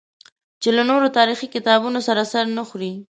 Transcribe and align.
چې 0.61 0.69
له 0.77 0.83
نورو 0.89 1.07
تاریخي 1.17 1.47
کتابونو 1.55 1.99
سره 2.07 2.21
سر 2.31 2.45
نه 2.57 2.63
خوري. 2.69 2.93